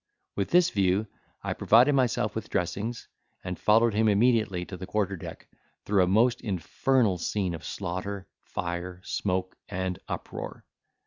With 0.35 0.49
this 0.49 0.71
view 0.71 1.05
I 1.43 1.53
provided 1.53 1.93
myself 1.93 2.33
with 2.33 2.49
dressings, 2.49 3.07
and 3.43 3.59
followed 3.59 3.93
him 3.93 4.07
immediately 4.07 4.65
to 4.65 4.75
the 4.75 4.87
quarter 4.87 5.15
deck, 5.15 5.47
through 5.85 6.01
a 6.03 6.07
most 6.07 6.41
infernal 6.41 7.19
scene 7.19 7.53
of 7.53 7.63
slaughter, 7.63 8.25
fire, 8.41 9.01
smoke, 9.03 9.55
and 9.69 9.99
uproar. 10.07 10.65